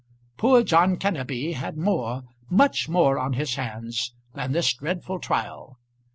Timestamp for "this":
4.51-4.73